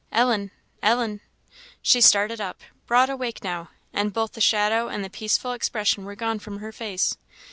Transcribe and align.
"Ellen! 0.11 0.49
Ellen!" 0.81 1.21
She 1.83 2.01
started 2.01 2.41
up 2.41 2.61
broad 2.87 3.11
awake 3.11 3.43
now; 3.43 3.69
and 3.93 4.11
both 4.11 4.31
the 4.31 4.41
shadow 4.41 4.87
and 4.87 5.03
the 5.03 5.11
peaceful 5.11 5.51
expression 5.51 6.05
were 6.05 6.15
gone 6.15 6.39
from 6.39 6.57
her 6.57 6.71
face. 6.71 7.17